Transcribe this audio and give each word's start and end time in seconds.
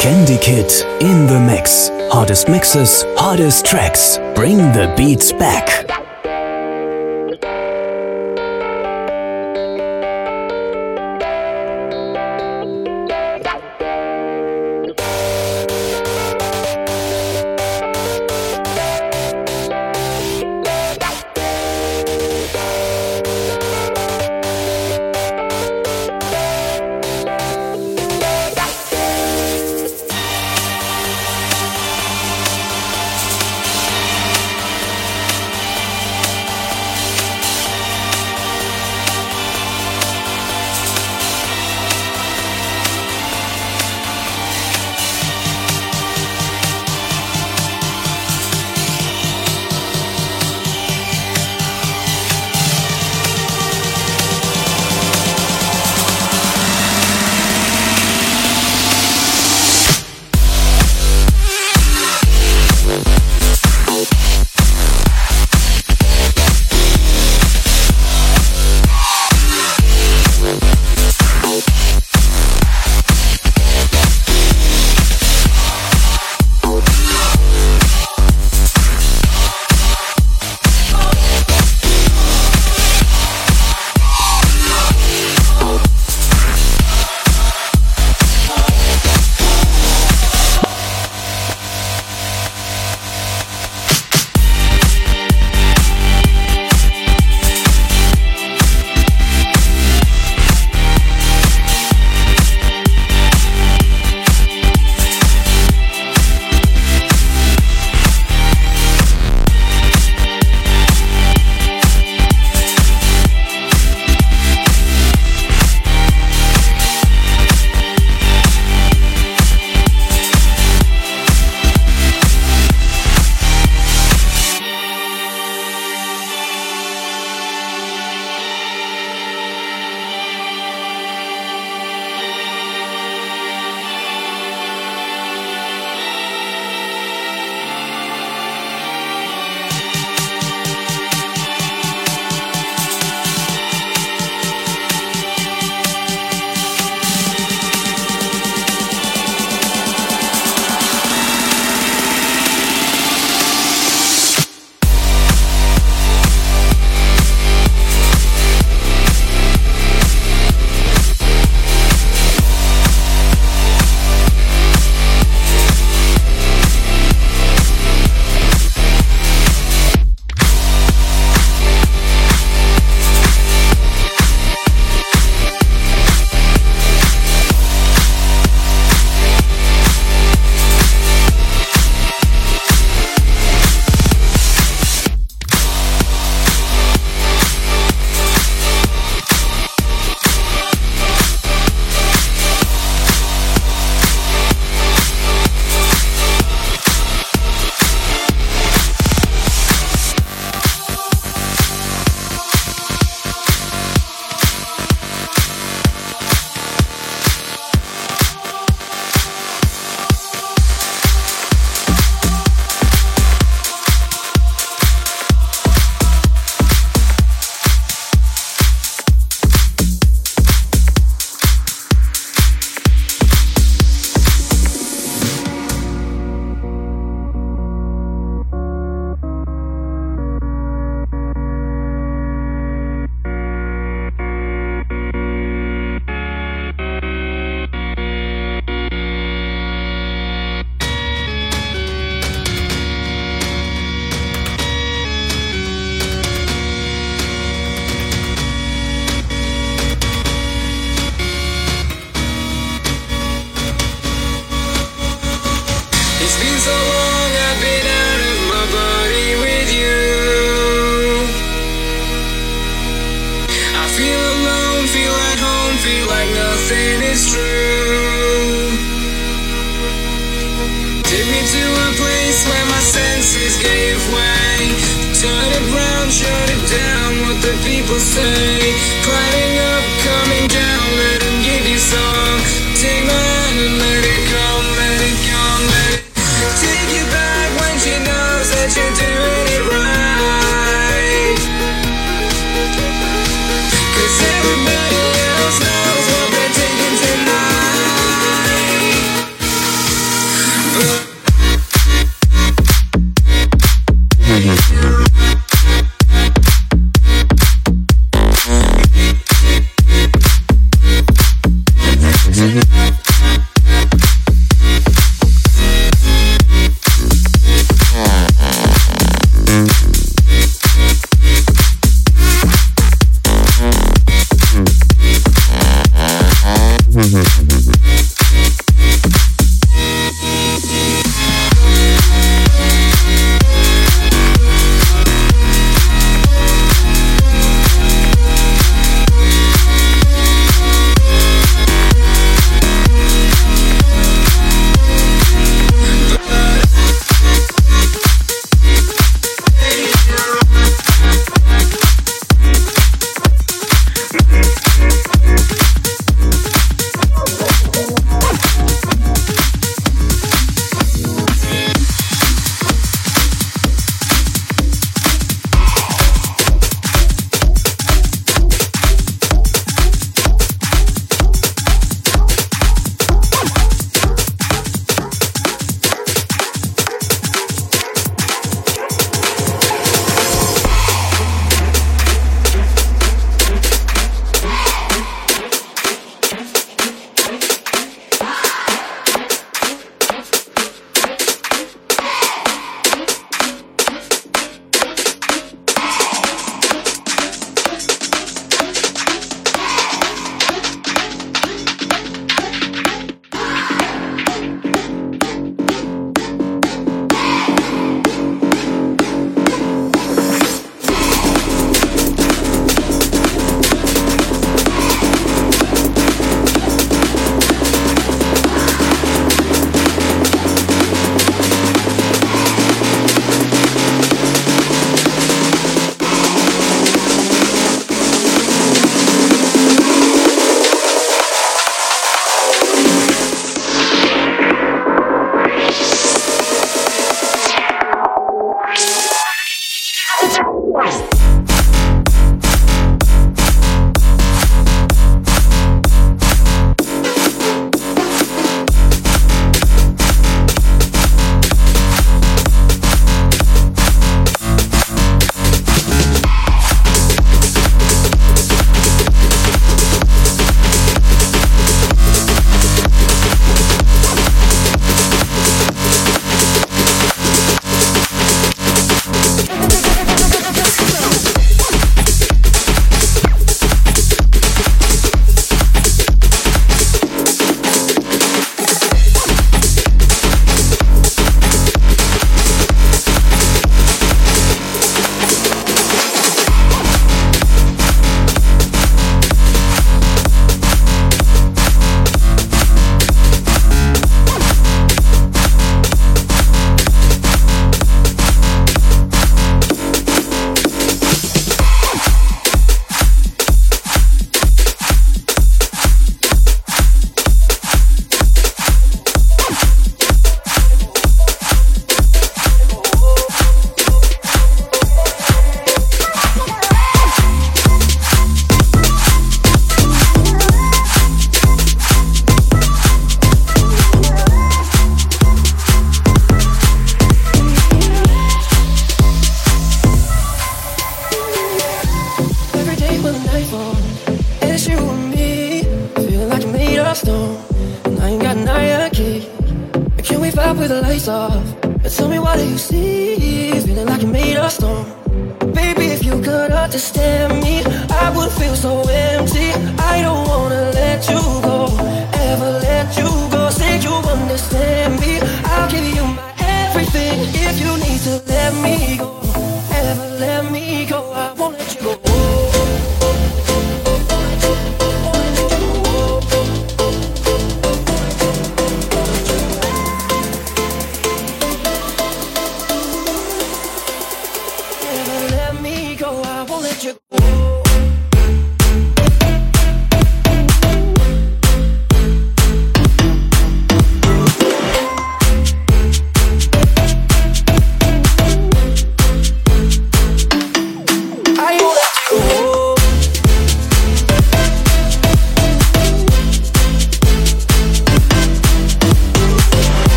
Candy 0.00 0.38
Kid 0.38 0.72
in 1.02 1.26
the 1.26 1.38
mix. 1.38 1.90
Hardest 2.10 2.48
mixes, 2.48 3.04
hardest 3.18 3.66
tracks. 3.66 4.16
Bring 4.34 4.56
the 4.56 4.90
beats 4.96 5.30
back. 5.30 5.99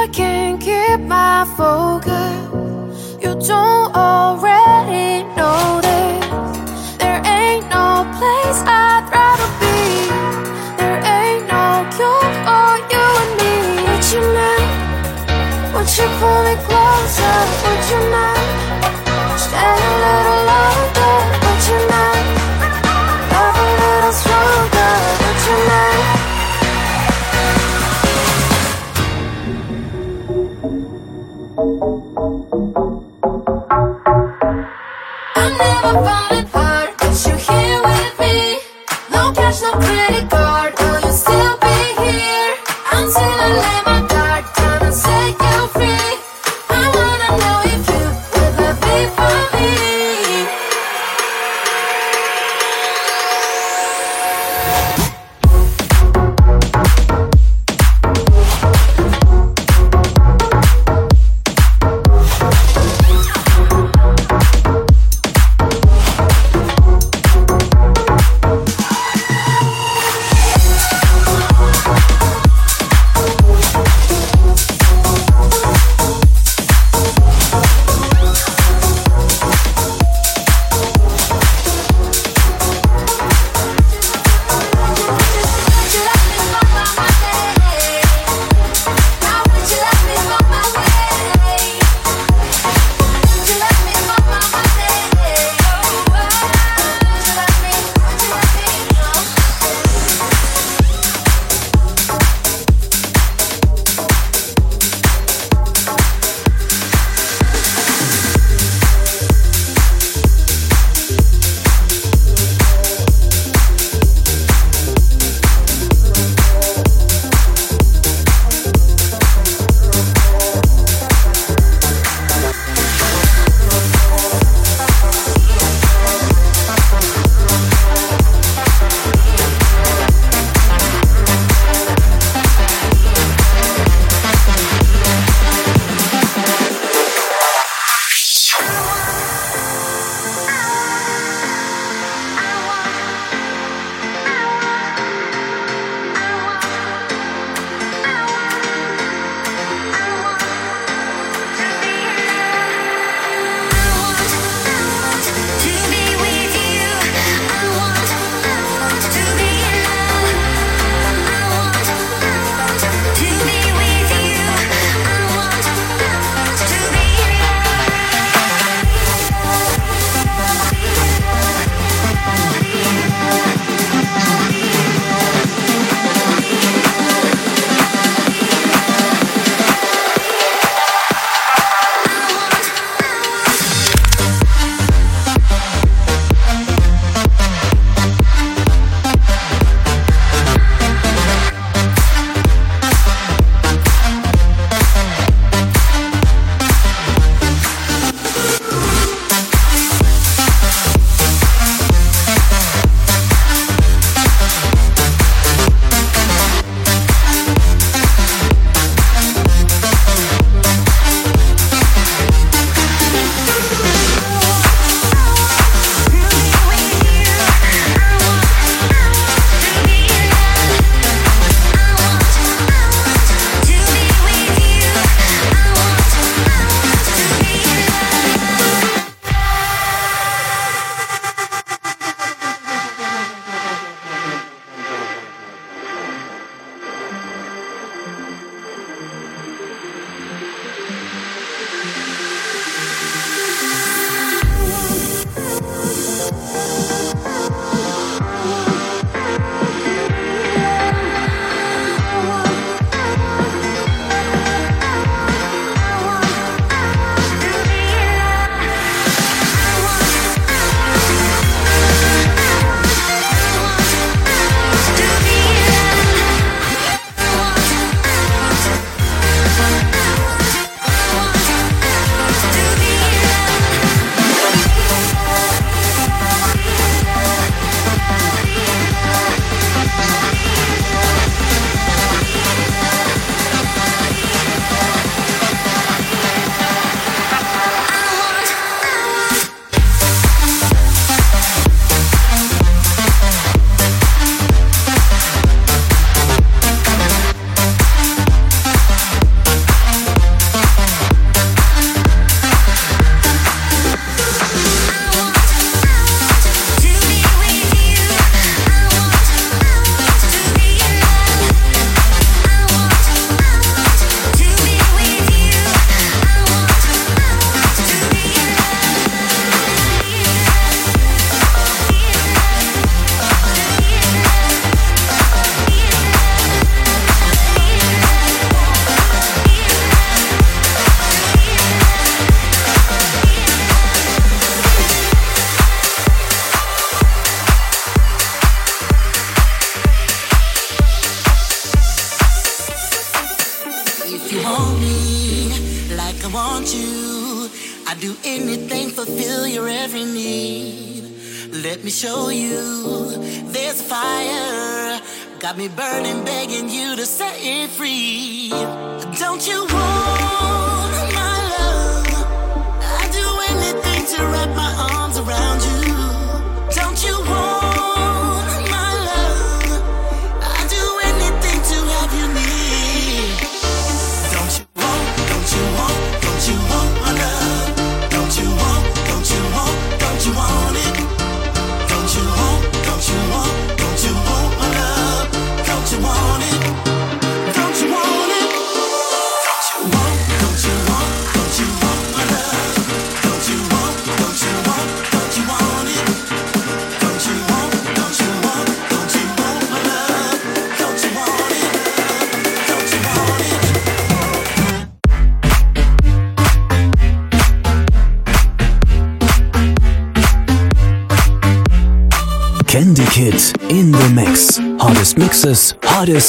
I 0.00 0.06
can't 0.06 0.60
keep 0.60 1.00
my 1.00 1.44
focus. 1.56 3.16
You 3.20 3.34
don't 3.34 3.90
already 3.96 5.24
know 5.34 5.80
this. 5.82 6.96
There 6.98 7.20
ain't 7.26 7.66
no 7.68 8.06
place 8.16 8.60
I'd 8.62 9.04
rather 9.10 9.50
be. 9.58 9.78
There 10.78 11.00
ain't 11.18 11.44
no 11.50 11.82
cure 11.96 12.30
for 12.46 12.70
you 12.92 13.04
and 13.22 13.32
me. 13.40 13.52
Would 13.86 14.06
you 14.14 14.22
mind? 14.38 15.74
Would 15.74 15.90
you 15.98 16.06
pull 16.20 16.40
me 16.46 16.54
closer? 16.66 17.38
Would 17.64 17.84
you 17.90 18.00
mind? 18.14 18.46
Stay 19.36 19.78
a 19.82 19.94
little 20.04 20.40
longer. 20.52 21.27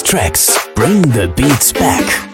tracks. 0.01 0.59
Bring 0.75 1.01
the 1.03 1.31
beats 1.37 1.71
back. 1.71 2.28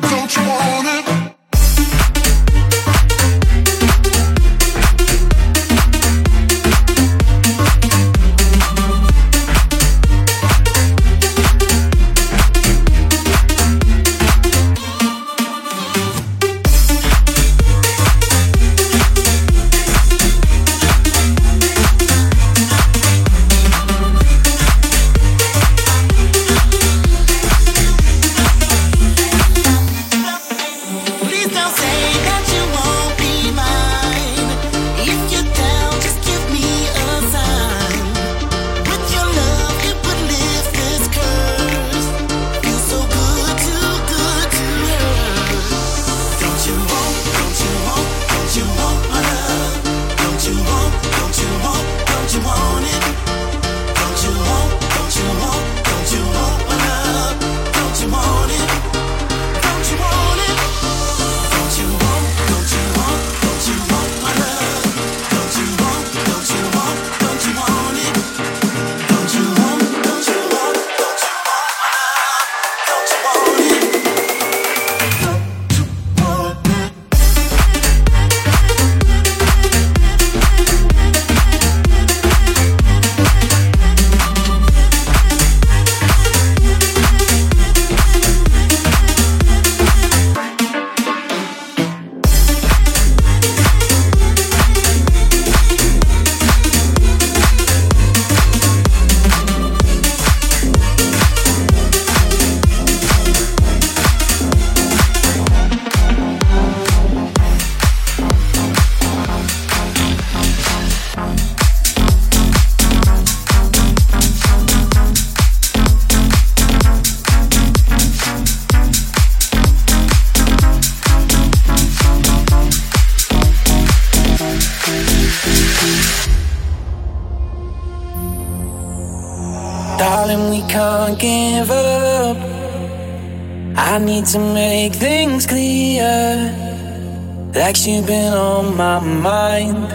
like 137.65 137.75
she 137.75 137.99
been 137.99 138.31
on 138.31 138.77
my 138.77 138.99
mind. 138.99 139.89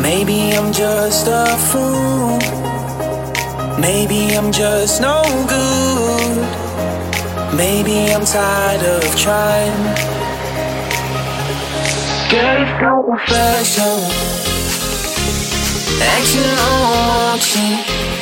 Maybe 0.00 0.52
I'm 0.56 0.72
just 0.72 1.26
a 1.26 1.46
fool. 1.68 2.38
Maybe 3.80 4.36
I'm 4.38 4.52
just 4.52 5.00
no 5.00 5.16
good. 5.54 6.36
Maybe 7.56 7.96
I'm 8.14 8.24
tired 8.24 8.84
of 8.98 9.02
trying. 9.24 9.82
Girl, 12.30 12.62
no 12.82 12.94
perfection. 13.02 13.98
Action 16.14 16.50
on 16.68 16.80
watching. 17.32 18.13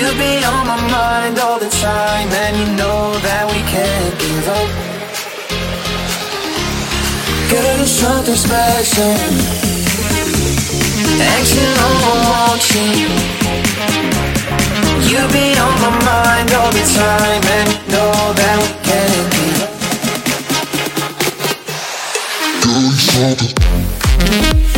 You've 0.00 0.16
been 0.16 0.42
on 0.44 0.66
my 0.66 0.80
mind 0.90 1.38
all 1.38 1.58
the 1.58 1.68
time, 1.68 2.32
and 2.32 2.56
you 2.56 2.64
know 2.74 3.12
that 3.20 3.44
we 3.52 3.60
can't 3.68 4.18
give 4.18 4.48
up. 4.48 4.68
Girl, 7.50 7.76
there's 7.76 7.90
something 7.90 8.34
special. 8.34 9.12
Action 11.20 11.68
overwatching. 11.84 13.12
You've 15.04 15.32
been 15.36 15.58
on 15.68 15.76
my 15.84 15.92
mind 16.08 16.48
all 16.54 16.72
the 16.72 16.84
time, 16.96 17.44
and 17.60 17.68
you 17.68 17.80
know 17.92 18.32
that 18.40 18.56
we 18.56 18.68
can't 18.88 19.28
give 19.36 19.60
up. 19.60 19.72
Girl, 22.64 22.80
you're 22.88 23.04
something. 23.04 24.69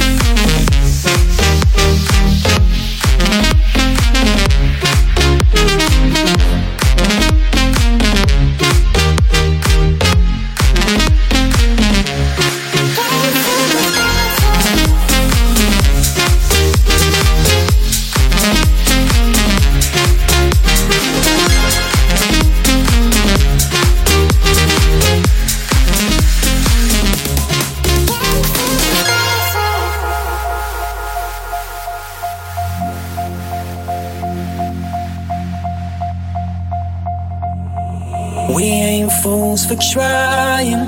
Trying. 39.90 40.86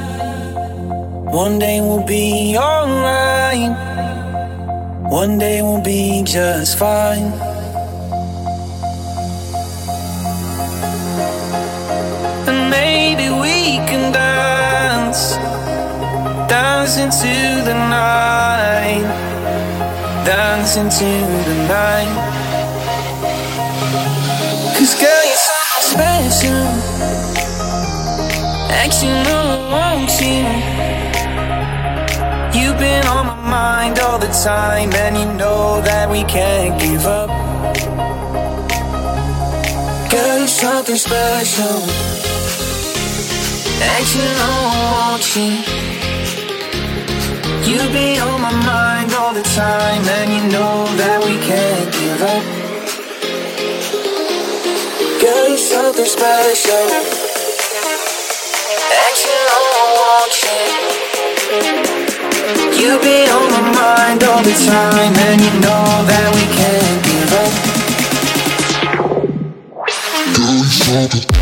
One 1.27 1.59
day 1.59 1.81
we'll 1.81 2.07
be 2.07 2.57
alright. 2.57 3.73
One 5.11 5.39
day 5.39 5.63
we'll 5.63 5.83
be 5.83 6.23
just 6.23 6.79
fine. 6.79 7.33
And 12.49 12.71
maybe 12.71 13.31
we 13.31 13.79
can 13.89 14.13
dance, 14.13 15.37
dance 16.49 16.97
into 16.97 17.35
the 17.65 17.75
night, 17.75 19.07
dance 20.25 20.77
into 20.77 21.11
the 21.49 21.57
night. 21.69 22.13
Cause 24.77 24.95
girl, 25.01 25.25
you're 25.27 25.37
something 25.37 26.31
special. 26.31 26.94
No, 28.75 28.81
I 28.81 29.95
want 29.97 30.11
you. 30.21 30.43
You've 32.59 32.79
been 32.79 33.07
on 33.07 33.27
my 33.27 33.37
mind 33.49 33.99
all 34.01 34.19
the 34.19 34.33
time, 34.45 34.93
and 34.95 35.17
you 35.17 35.27
know 35.35 35.81
that 35.83 36.11
we 36.11 36.25
can't 36.25 36.79
give 36.81 37.07
up. 37.07 37.31
Girl, 40.11 40.39
you're 40.39 40.49
something 40.49 40.97
special. 40.97 41.83
Actually, 43.95 44.33
no, 44.43 44.51
I 44.71 44.83
want 44.93 45.37
you. 45.37 45.85
Been 47.93 48.21
on 48.23 48.41
my 48.41 48.51
mind 48.51 49.13
all 49.15 49.33
the 49.33 49.43
time, 49.55 50.05
and 50.19 50.33
you 50.33 50.43
know 50.51 50.85
that 50.97 51.23
we 51.25 51.39
can't 51.47 51.93
give 51.93 52.23
up. 52.23 52.45
Girl, 55.21 55.49
you're 55.49 55.59
something 55.59 56.07
special. 56.07 57.14
You. 62.81 62.99
Be 63.03 63.29
on 63.29 63.51
my 63.51 63.61
mind 63.75 64.25
all 64.25 64.43
the 64.43 64.53
time, 64.67 65.15
and 65.15 65.41
you 65.41 65.51
know 65.61 66.05
that 66.09 66.35
we 66.35 66.45
can't 66.57 67.05
give 67.05 67.33
up. 71.29 71.34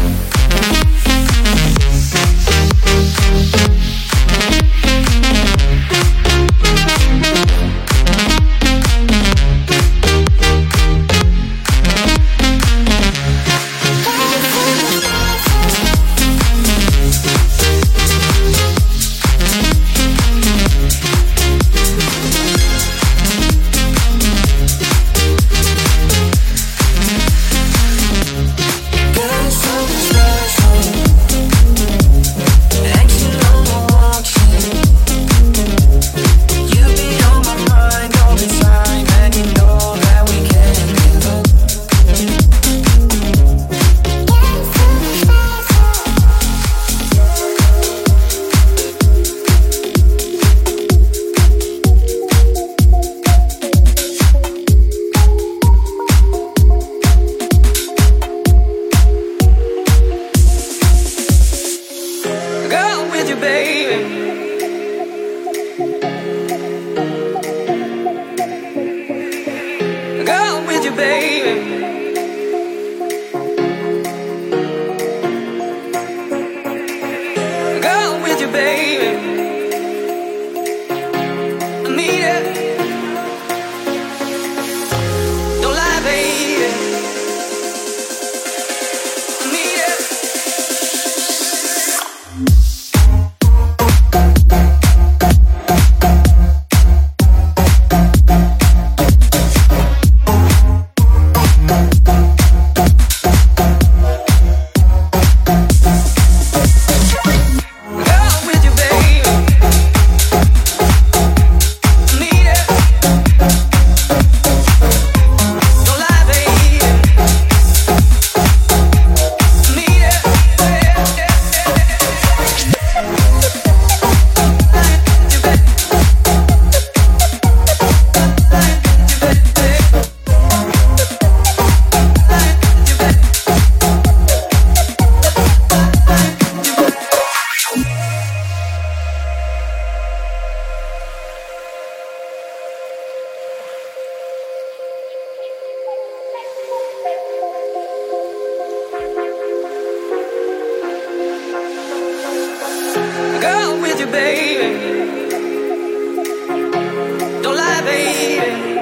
Baby. 157.84 158.74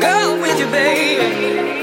Go 0.00 0.40
with 0.40 0.58
you, 0.58 0.66
baby. 0.66 1.75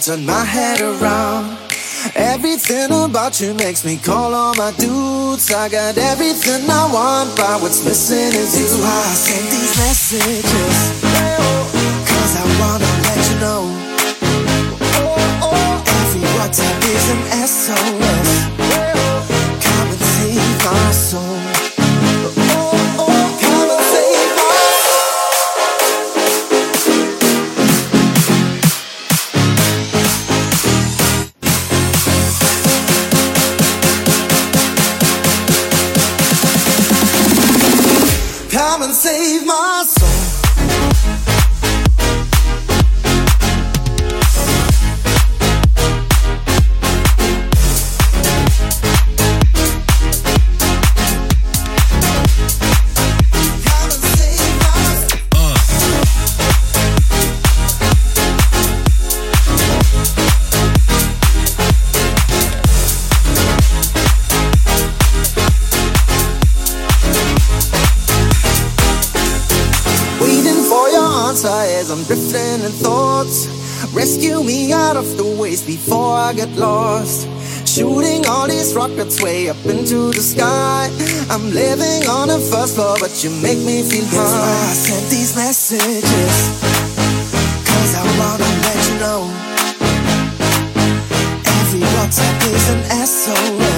Turn 0.00 0.24
my 0.24 0.44
head 0.44 0.80
around. 0.80 1.58
Everything 2.14 2.90
about 2.90 3.38
you 3.40 3.52
makes 3.54 3.84
me 3.84 3.98
call 3.98 4.34
all 4.34 4.54
my 4.54 4.72
dudes. 4.78 5.52
I 5.52 5.68
got 5.68 5.98
everything 5.98 6.68
I 6.70 6.90
want, 6.92 7.36
but 7.36 7.60
what's 7.60 7.84
missing 7.84 8.32
is 8.32 8.58
you. 8.58 8.82
I 8.82 9.14
send 9.14 9.46
these 9.52 9.76
messages. 9.76 11.09
Before 75.76 76.16
I 76.28 76.32
get 76.32 76.50
lost. 76.56 77.28
Shooting 77.64 78.26
all 78.26 78.48
these 78.48 78.74
rockets 78.74 79.22
way 79.22 79.48
up 79.48 79.62
into 79.66 80.10
the 80.10 80.24
sky. 80.32 80.90
I'm 81.30 81.46
living 81.62 82.02
on 82.08 82.26
the 82.26 82.40
first 82.50 82.74
floor, 82.74 82.96
but 82.98 83.12
you 83.22 83.30
make 83.46 83.60
me 83.68 83.76
feel 83.90 84.06
high. 84.06 84.18
That's 84.18 84.34
why 84.42 84.62
I 84.70 84.74
sent 84.88 85.06
these 85.14 85.32
messages. 85.42 86.36
Cause 87.70 87.92
I 88.02 88.04
wanna 88.18 88.50
let 88.66 88.78
you 88.88 88.96
know. 89.04 89.20
Every 91.58 91.84
WhatsApp 91.94 92.38
is 92.54 92.64
an 92.74 92.80
SOS. 93.14 93.69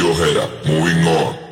Your 0.00 0.14
head 0.14 0.36
up, 0.38 0.50
moving 0.64 1.06
on. 1.06 1.50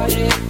party. 0.00 0.49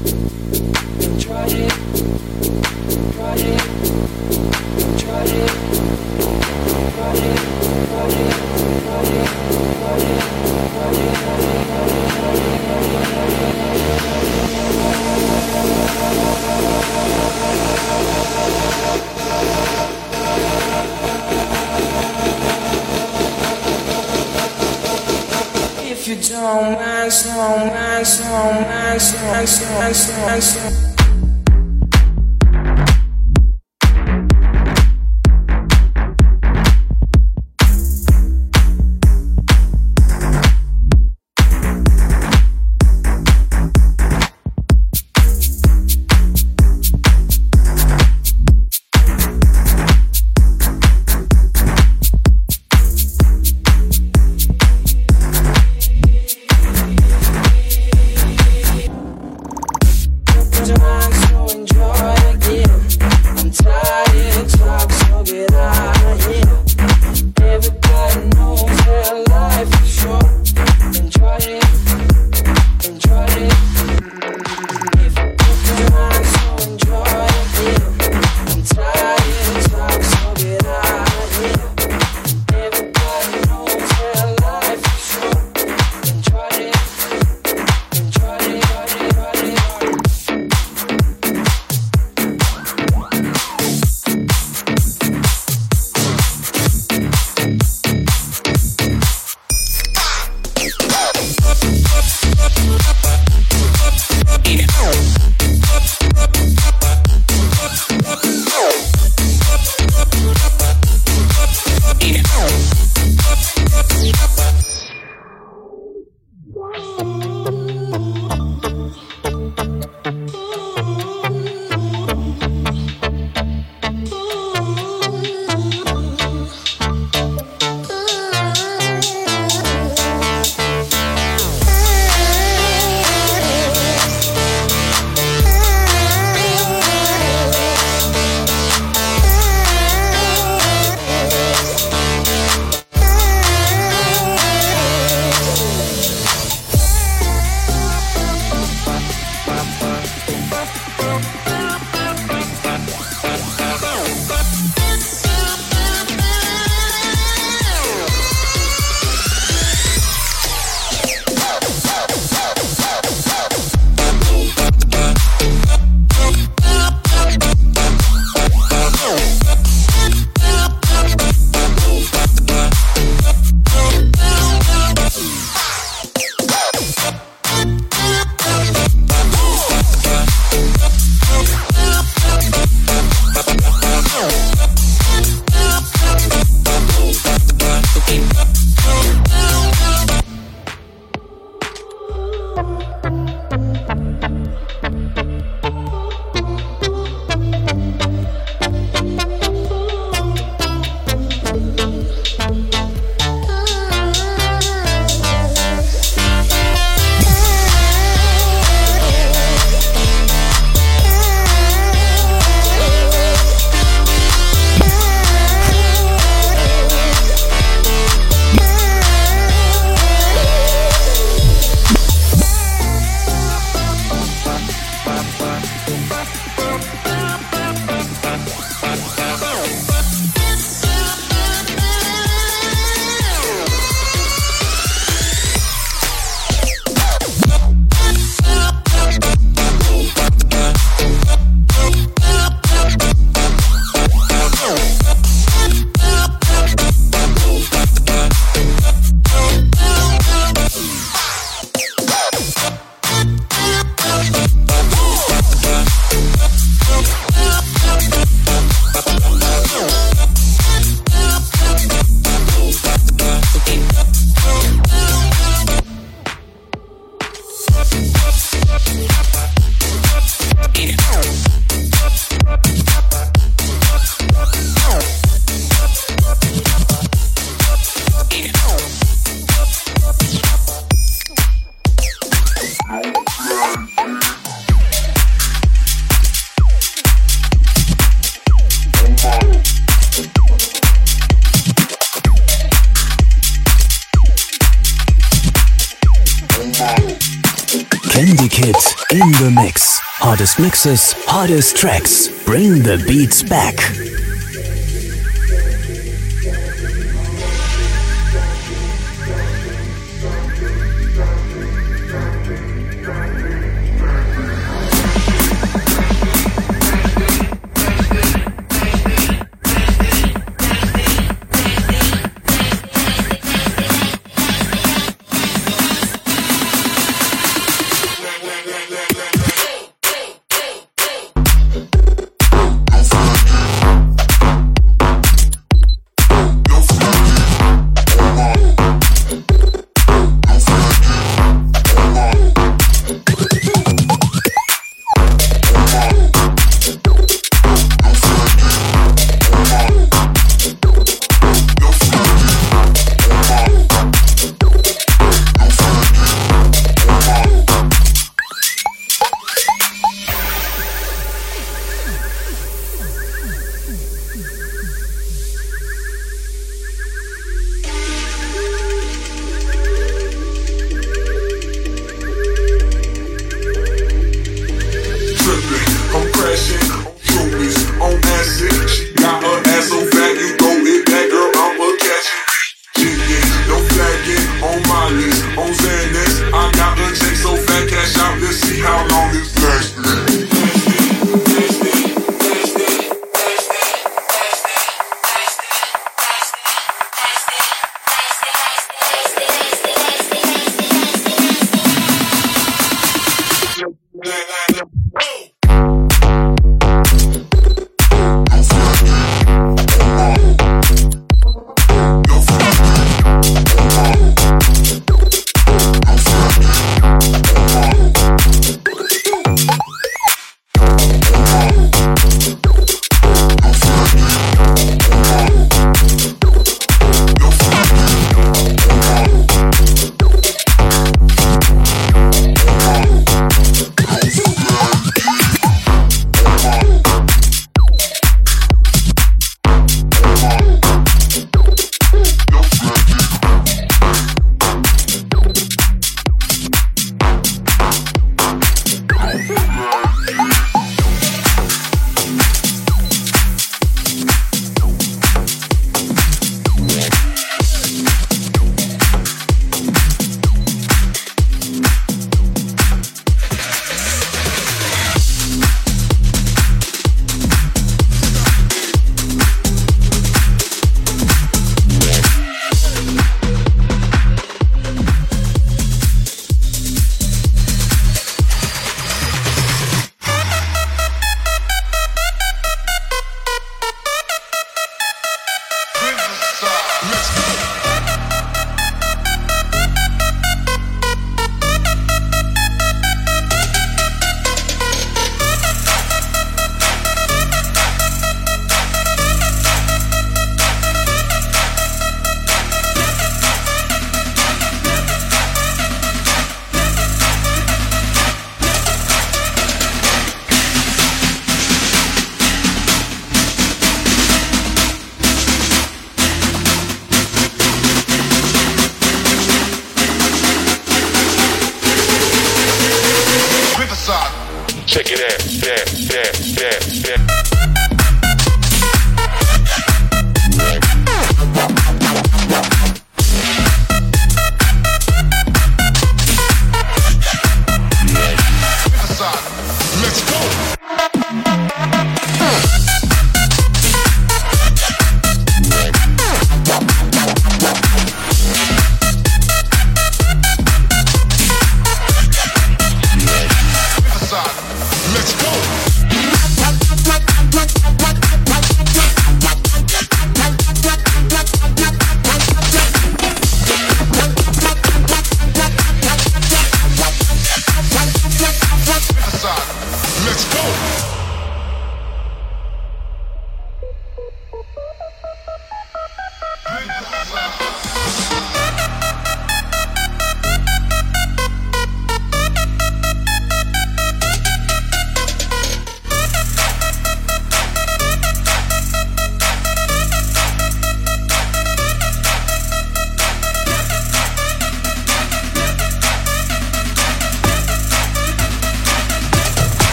Fendi 298.11 298.51
Kid 298.51 298.75
in 299.13 299.31
the 299.39 299.53
mix. 299.55 300.01
Hardest 300.19 300.59
mixes, 300.59 301.15
hardest 301.27 301.77
tracks. 301.77 302.27
Bring 302.45 302.83
the 302.83 303.03
beats 303.07 303.41
back. 303.45 303.77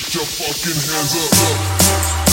Get 0.00 0.14
your 0.14 0.24
fucking 0.24 0.80
hands 0.80 1.14
up. 1.14 2.24
up. 2.24 2.29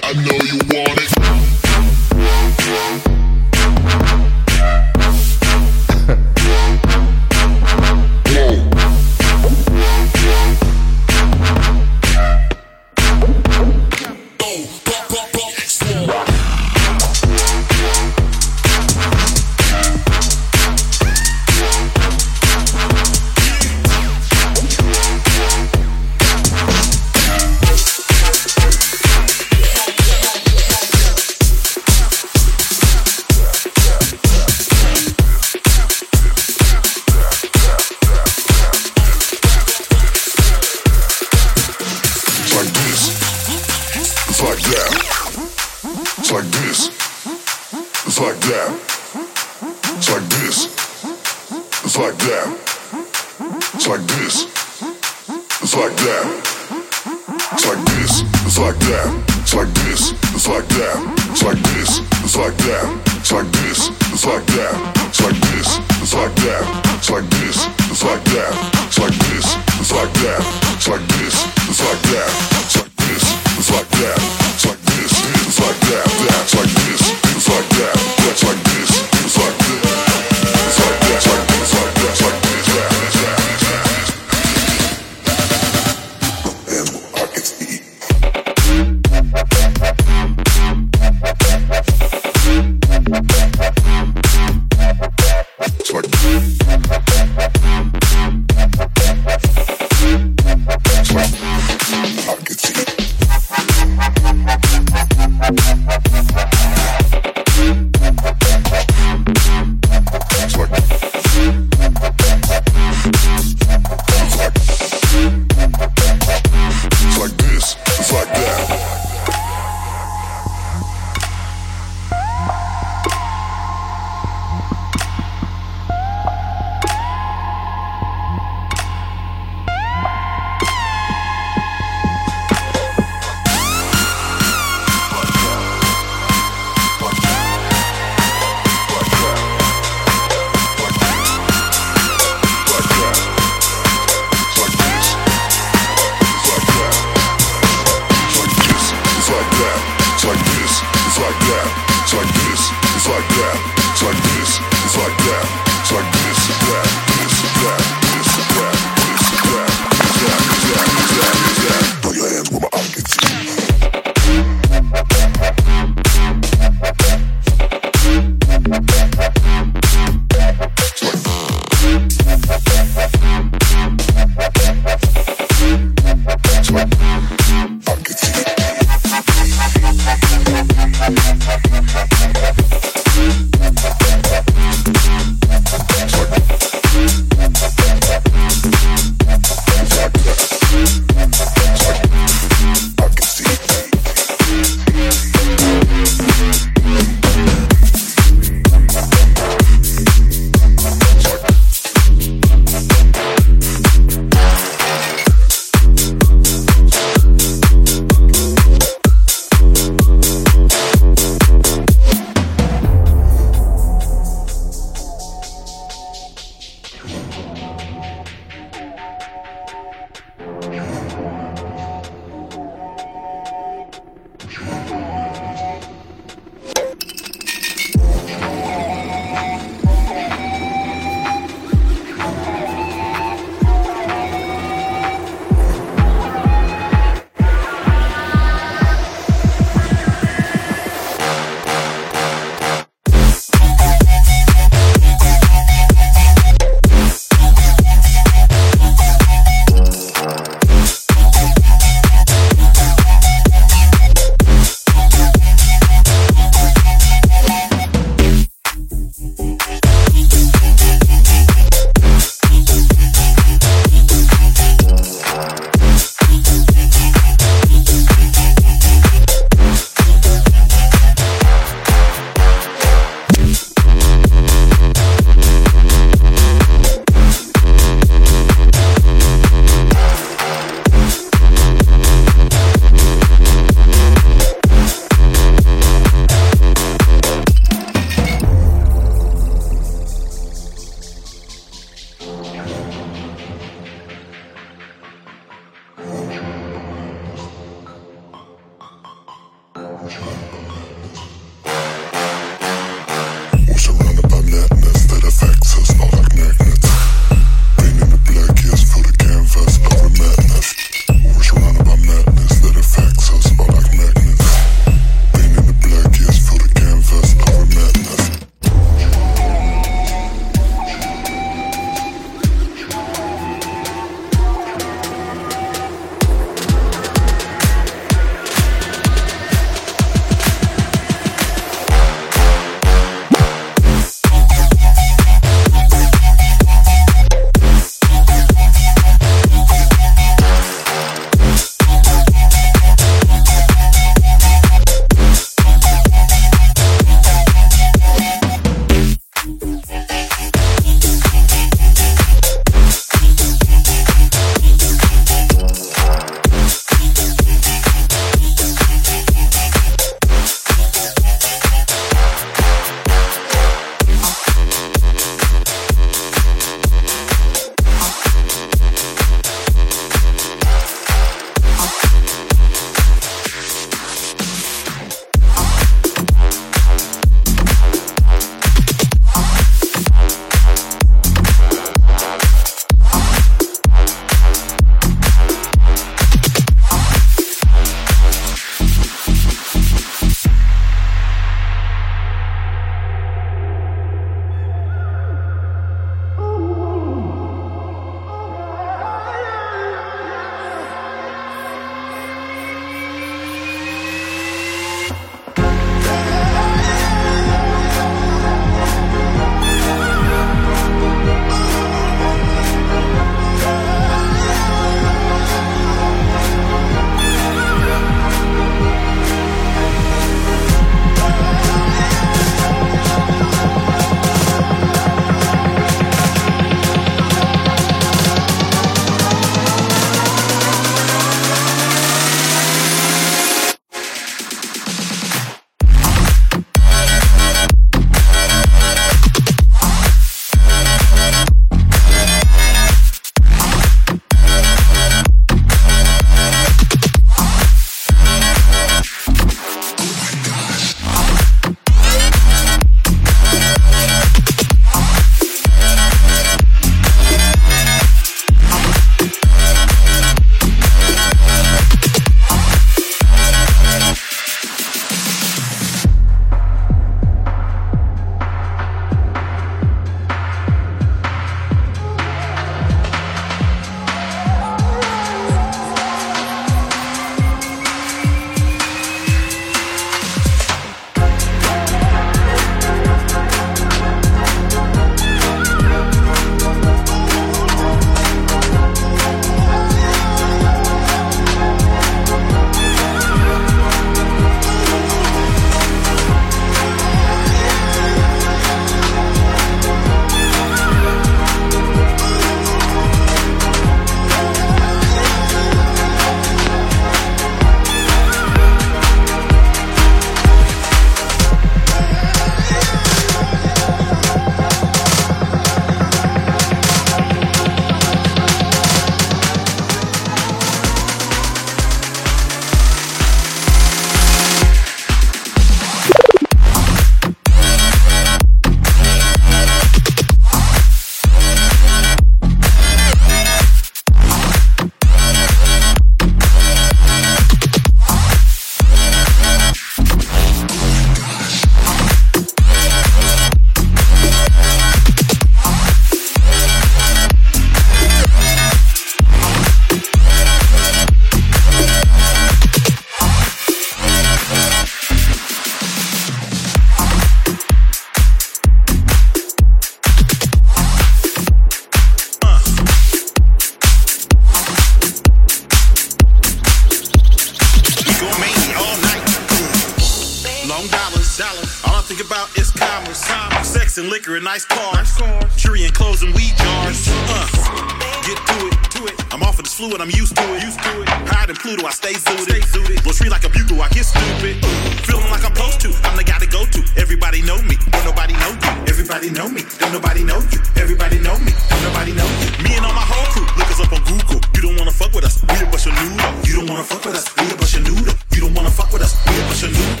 Fluid, 579.76 580.00
I'm 580.00 580.08
used 580.10 580.34
to 580.36 580.44
it. 580.56 580.64
Used 580.64 580.80
to 580.80 581.02
it. 581.04 581.08
Higher 581.28 581.46
than 581.46 581.56
Pluto, 581.56 581.84
I 581.84 581.92
stay 581.92 582.16
zooted. 582.16 582.48
Stay 582.48 582.60
zooted. 582.64 583.04
Blow 583.04 583.12
tree 583.12 583.28
like 583.28 583.44
a 583.44 583.52
bugle, 583.52 583.84
I 583.84 583.88
get 583.92 584.08
stupid. 584.08 584.64
Feeling 585.04 585.28
like 585.28 585.44
I'm 585.44 585.52
supposed 585.52 585.80
to. 585.84 585.92
I'm 586.08 586.16
the 586.16 586.24
guy 586.24 586.40
to 586.40 586.48
go 586.48 586.64
to. 586.64 586.80
Everybody 586.96 587.44
know 587.44 587.60
me, 587.68 587.76
don't 587.92 588.04
nobody 588.08 588.32
know 588.40 588.52
you. 588.56 588.72
Everybody 588.88 589.28
know 589.30 589.48
me, 589.52 589.62
don't 589.76 589.92
nobody 589.92 590.24
know 590.24 590.40
you. 590.48 590.60
Everybody 590.80 591.20
know 591.20 591.36
me, 591.44 591.52
don't 591.68 591.82
nobody 591.84 592.12
know 592.16 592.28
you. 592.40 592.48
Me 592.64 592.72
and 592.72 592.84
all 592.88 592.96
my 592.96 593.04
whole 593.04 593.28
crew, 593.36 593.44
look 593.60 593.68
us 593.68 593.80
up 593.84 593.92
on 593.92 594.02
Google. 594.08 594.40
You 594.56 594.62
don't 594.64 594.76
wanna 594.80 594.96
fuck 594.96 595.12
with 595.12 595.28
us, 595.28 595.44
we 595.44 595.60
a 595.60 595.68
bunch 595.68 595.86
of 595.86 595.92
noodle. 595.92 596.30
You 596.48 596.54
don't 596.56 596.68
wanna 596.72 596.88
fuck 596.88 597.04
with 597.04 597.16
us, 597.20 597.28
we 597.36 597.44
a 597.52 597.56
bunch 597.60 597.76
of 597.76 597.82
noodle. 597.84 598.14
You 598.32 598.40
don't 598.48 598.54
wanna 598.56 598.72
fuck 598.72 598.90
with 598.92 599.02
us, 599.04 599.12
we 599.28 599.36
a 599.36 599.44
bunch 599.44 599.62
of 599.68 599.70
noodle. 599.76 600.00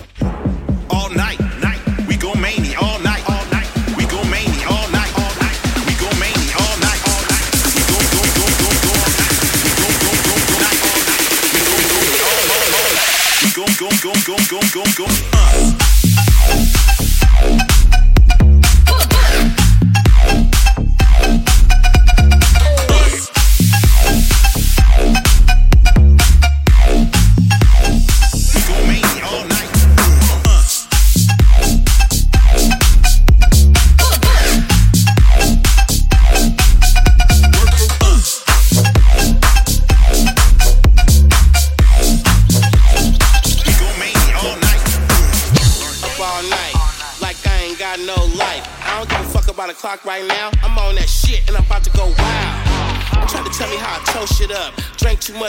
All 0.88 1.10
night, 1.12 1.38
go 14.76 14.84
go 14.94 15.35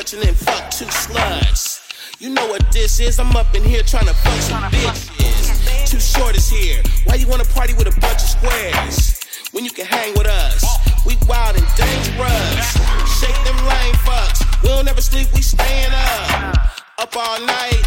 drank 0.07 0.13
and 0.13 0.21
then 0.23 0.35
fuck 0.35 0.69
two 0.71 0.89
slugs. 0.91 1.81
You 2.19 2.29
know 2.29 2.47
what 2.47 2.71
this 2.71 2.99
is? 2.99 3.19
I'm 3.19 3.35
up 3.35 3.53
in 3.55 3.63
here 3.63 3.83
trying 3.83 4.07
to 4.07 4.13
fuck 4.13 4.39
some 4.41 4.63
bitches. 4.63 5.89
Too 5.89 5.99
short 5.99 6.35
is 6.35 6.49
here. 6.49 6.81
Why 7.05 7.15
you 7.15 7.27
wanna 7.27 7.45
party 7.45 7.73
with 7.73 7.87
a 7.87 7.99
bunch 7.99 8.23
of 8.23 8.29
squares? 8.29 9.19
When 9.51 9.63
you 9.63 9.71
can 9.71 9.85
hang 9.85 10.13
with 10.13 10.27
us, 10.27 10.63
we 11.05 11.15
wild 11.27 11.55
and 11.57 11.67
dangerous. 11.75 12.73
Shake 13.19 13.39
them 13.43 13.57
lame 13.65 13.95
fucks. 14.05 14.43
We 14.61 14.69
don't 14.69 14.87
ever 14.87 15.01
sleep, 15.01 15.27
we 15.33 15.41
staying 15.41 15.93
up. 15.93 16.57
Up 16.99 17.15
all 17.15 17.39
night, 17.41 17.83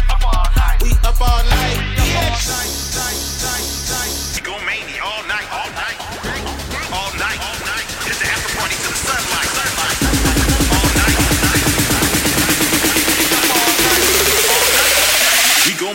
we 0.81 0.91
up 1.03 1.21
all 1.21 1.43
night. 1.43 1.77
Yes. 1.97 2.47
We 4.35 4.41
go 4.41 4.57
mania 4.65 5.01
all 5.03 5.23
night, 5.27 5.47
all 5.51 5.69
night, 5.71 6.50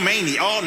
We 0.06 0.38
all 0.38 0.62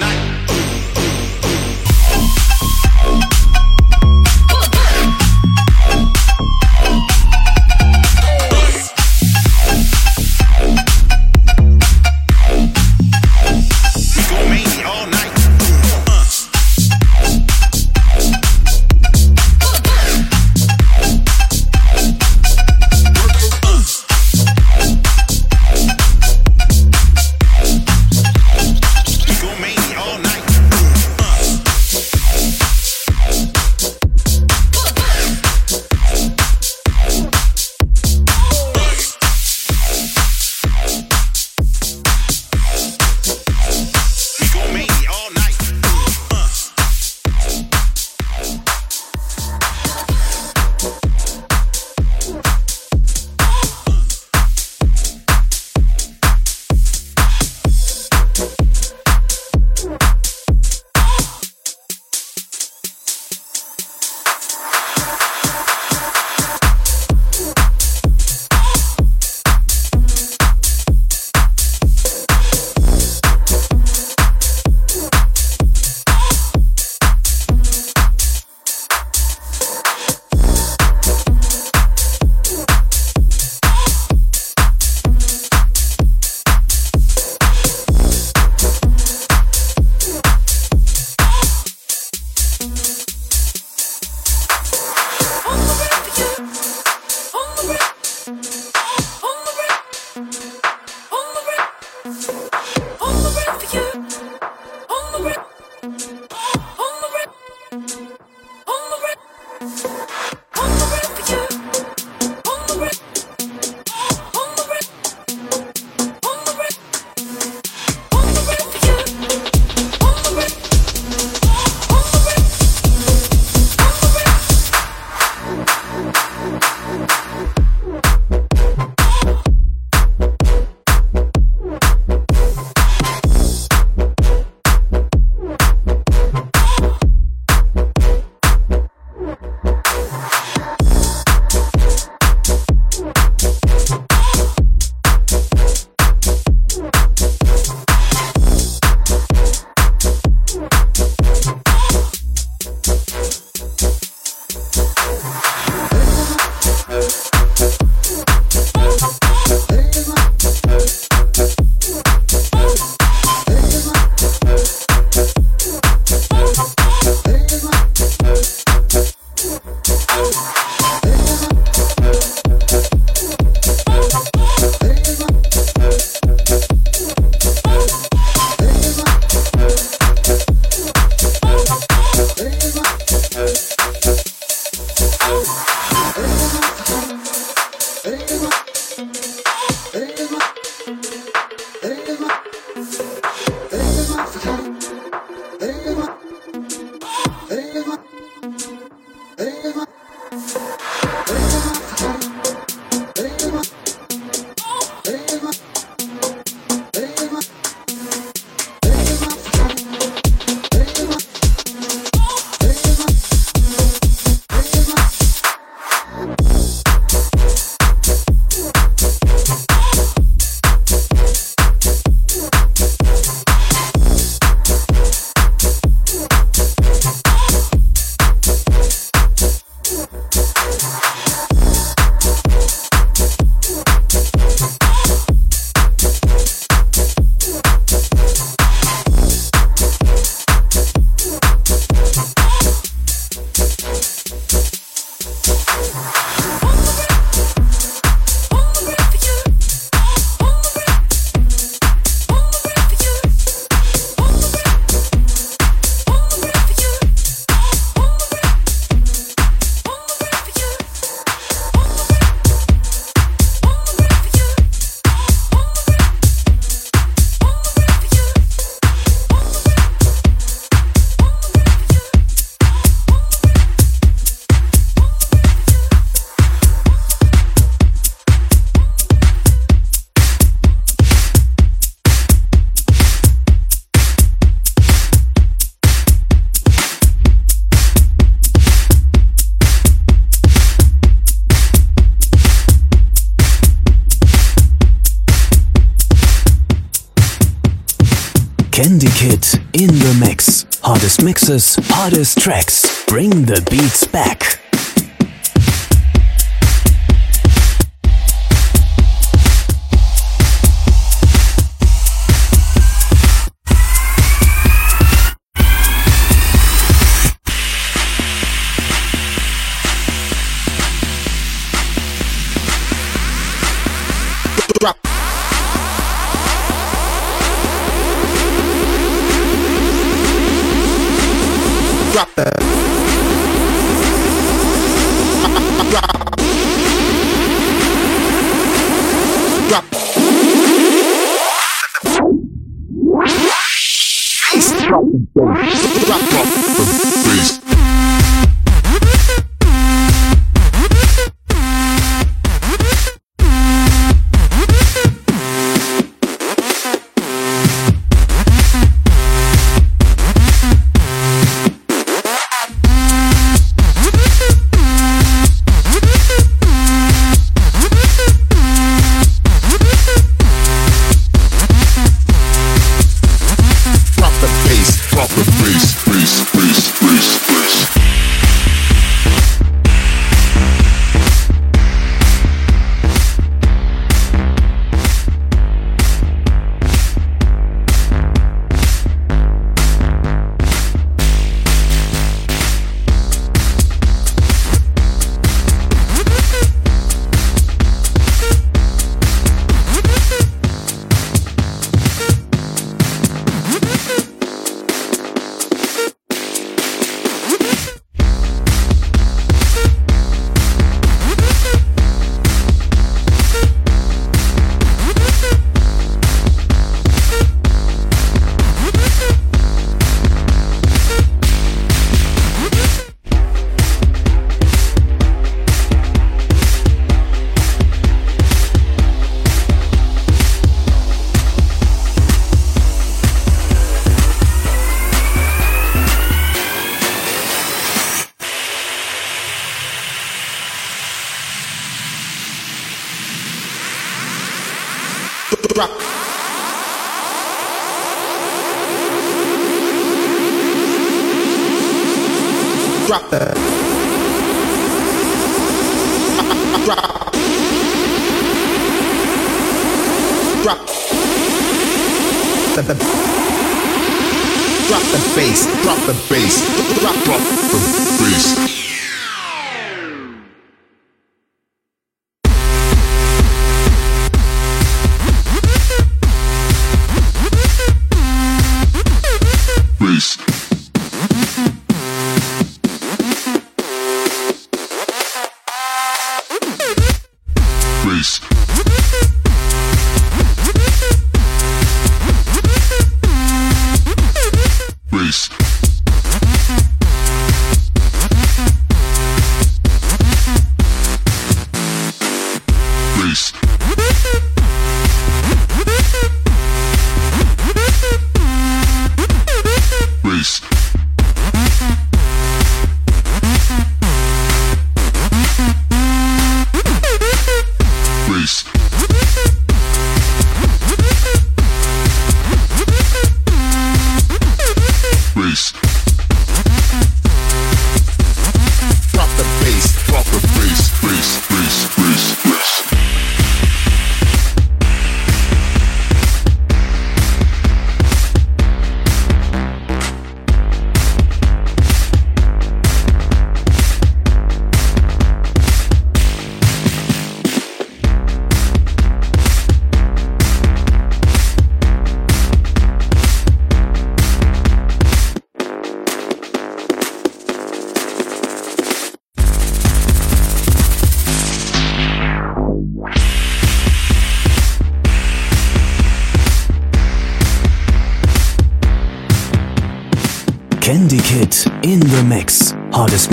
Bass. 332.26 332.69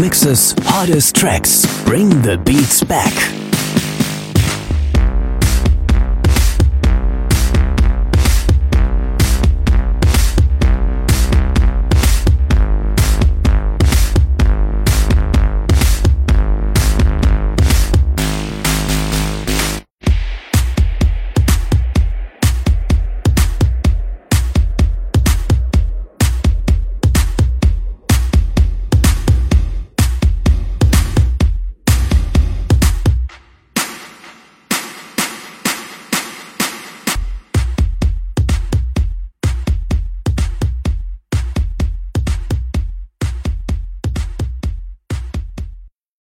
Mixes, 0.07 0.55
hottest 0.59 1.17
tracks. 1.17 1.67
Bring 1.85 2.09
the 2.23 2.39
beats 2.39 2.85
back. 2.85 3.36